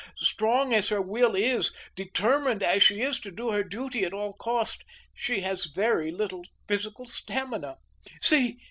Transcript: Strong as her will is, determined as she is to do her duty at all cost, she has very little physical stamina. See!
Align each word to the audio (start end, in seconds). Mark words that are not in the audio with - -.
Strong 0.17 0.73
as 0.73 0.89
her 0.89 0.99
will 0.99 1.35
is, 1.35 1.71
determined 1.93 2.63
as 2.63 2.81
she 2.81 3.01
is 3.03 3.19
to 3.19 3.29
do 3.29 3.51
her 3.51 3.63
duty 3.63 4.03
at 4.03 4.13
all 4.15 4.33
cost, 4.33 4.83
she 5.13 5.41
has 5.41 5.65
very 5.65 6.09
little 6.09 6.41
physical 6.67 7.05
stamina. 7.05 7.77
See! 8.19 8.57